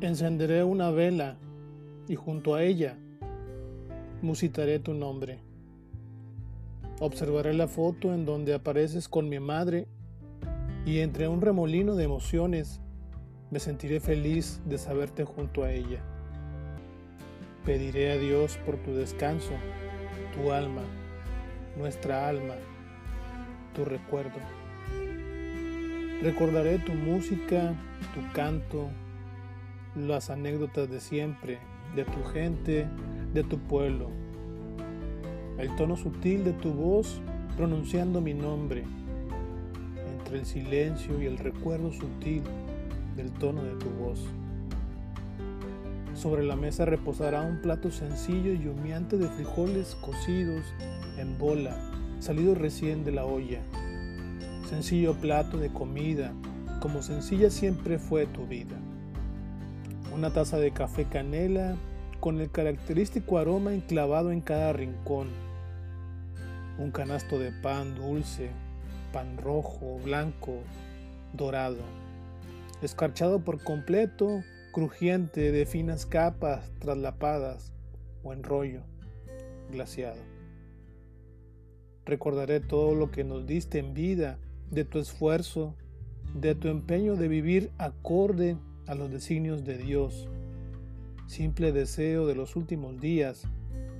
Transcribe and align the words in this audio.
Encenderé 0.00 0.62
una 0.62 0.90
vela 0.90 1.38
y 2.06 2.14
junto 2.14 2.54
a 2.54 2.62
ella 2.62 2.96
musitaré 4.22 4.78
tu 4.78 4.94
nombre. 4.94 5.40
Observaré 7.00 7.52
la 7.52 7.66
foto 7.66 8.14
en 8.14 8.24
donde 8.24 8.54
apareces 8.54 9.08
con 9.08 9.28
mi 9.28 9.40
madre 9.40 9.88
y 10.86 11.00
entre 11.00 11.26
un 11.26 11.40
remolino 11.40 11.96
de 11.96 12.04
emociones 12.04 12.80
me 13.50 13.58
sentiré 13.58 13.98
feliz 13.98 14.60
de 14.66 14.78
saberte 14.78 15.24
junto 15.24 15.64
a 15.64 15.72
ella. 15.72 16.00
Pediré 17.64 18.12
a 18.12 18.18
Dios 18.18 18.56
por 18.64 18.76
tu 18.76 18.94
descanso, 18.94 19.50
tu 20.32 20.52
alma, 20.52 20.82
nuestra 21.76 22.28
alma, 22.28 22.54
tu 23.74 23.84
recuerdo. 23.84 24.38
Recordaré 26.22 26.78
tu 26.78 26.92
música, 26.92 27.74
tu 28.14 28.32
canto, 28.32 28.90
las 30.06 30.30
anécdotas 30.30 30.88
de 30.90 31.00
siempre, 31.00 31.58
de 31.96 32.04
tu 32.04 32.22
gente, 32.32 32.86
de 33.34 33.42
tu 33.44 33.58
pueblo. 33.58 34.10
El 35.58 35.74
tono 35.76 35.96
sutil 35.96 36.44
de 36.44 36.52
tu 36.52 36.72
voz 36.72 37.20
pronunciando 37.56 38.20
mi 38.20 38.34
nombre, 38.34 38.84
entre 40.12 40.38
el 40.38 40.46
silencio 40.46 41.20
y 41.20 41.26
el 41.26 41.38
recuerdo 41.38 41.92
sutil 41.92 42.42
del 43.16 43.32
tono 43.32 43.64
de 43.64 43.74
tu 43.74 43.90
voz. 43.90 44.24
Sobre 46.14 46.44
la 46.44 46.56
mesa 46.56 46.84
reposará 46.84 47.42
un 47.42 47.60
plato 47.60 47.90
sencillo 47.90 48.52
y 48.52 48.68
humeante 48.68 49.16
de 49.18 49.28
frijoles 49.28 49.96
cocidos 49.96 50.64
en 51.16 51.38
bola, 51.38 51.76
salidos 52.20 52.58
recién 52.58 53.04
de 53.04 53.12
la 53.12 53.24
olla. 53.24 53.60
Sencillo 54.68 55.14
plato 55.14 55.58
de 55.58 55.70
comida, 55.70 56.32
como 56.80 57.02
sencilla 57.02 57.50
siempre 57.50 57.98
fue 57.98 58.26
tu 58.26 58.46
vida. 58.46 58.76
Una 60.18 60.30
taza 60.30 60.58
de 60.58 60.72
café 60.72 61.04
canela 61.04 61.76
con 62.18 62.40
el 62.40 62.50
característico 62.50 63.38
aroma 63.38 63.72
enclavado 63.72 64.32
en 64.32 64.40
cada 64.40 64.72
rincón. 64.72 65.28
Un 66.76 66.90
canasto 66.90 67.38
de 67.38 67.52
pan 67.52 67.94
dulce, 67.94 68.50
pan 69.12 69.36
rojo, 69.36 70.00
blanco, 70.02 70.58
dorado, 71.34 71.84
escarchado 72.82 73.44
por 73.44 73.62
completo 73.62 74.42
crujiente 74.72 75.52
de 75.52 75.66
finas 75.66 76.04
capas 76.04 76.68
traslapadas 76.80 77.72
o 78.24 78.32
en 78.32 78.42
rollo 78.42 78.80
glaciado. 79.70 80.18
Recordaré 82.04 82.58
todo 82.58 82.96
lo 82.96 83.12
que 83.12 83.22
nos 83.22 83.46
diste 83.46 83.78
en 83.78 83.94
vida, 83.94 84.40
de 84.72 84.84
tu 84.84 84.98
esfuerzo, 84.98 85.76
de 86.34 86.56
tu 86.56 86.66
empeño 86.66 87.14
de 87.14 87.28
vivir 87.28 87.70
acorde 87.78 88.56
a 88.88 88.94
los 88.94 89.10
designios 89.10 89.64
de 89.64 89.76
Dios. 89.76 90.28
Simple 91.26 91.72
deseo 91.72 92.26
de 92.26 92.34
los 92.34 92.56
últimos 92.56 93.00
días, 93.00 93.42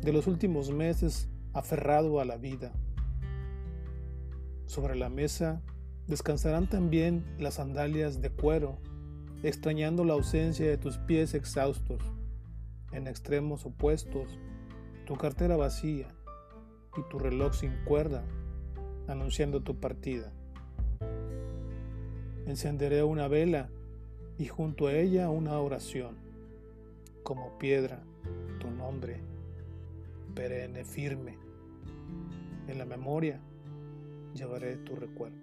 de 0.00 0.12
los 0.12 0.26
últimos 0.26 0.72
meses 0.72 1.28
aferrado 1.52 2.18
a 2.18 2.24
la 2.24 2.38
vida. 2.38 2.72
Sobre 4.64 4.96
la 4.96 5.10
mesa 5.10 5.60
descansarán 6.06 6.68
también 6.68 7.24
las 7.38 7.54
sandalias 7.54 8.22
de 8.22 8.30
cuero 8.30 8.78
extrañando 9.42 10.04
la 10.04 10.14
ausencia 10.14 10.66
de 10.66 10.78
tus 10.78 10.98
pies 10.98 11.34
exhaustos, 11.34 12.02
en 12.92 13.06
extremos 13.06 13.66
opuestos, 13.66 14.38
tu 15.06 15.16
cartera 15.16 15.56
vacía 15.56 16.08
y 16.96 17.02
tu 17.10 17.18
reloj 17.18 17.54
sin 17.54 17.72
cuerda, 17.84 18.24
anunciando 19.08 19.60
tu 19.60 19.78
partida. 19.78 20.32
Encenderé 22.46 23.02
una 23.02 23.28
vela 23.28 23.70
y 24.40 24.46
junto 24.46 24.86
a 24.86 24.94
ella 24.94 25.28
una 25.28 25.58
oración, 25.60 26.16
como 27.22 27.58
piedra, 27.58 28.02
tu 28.58 28.70
nombre, 28.70 29.20
perenne 30.34 30.82
firme. 30.82 31.36
En 32.66 32.78
la 32.78 32.86
memoria 32.86 33.38
llevaré 34.32 34.78
tu 34.78 34.96
recuerdo. 34.96 35.36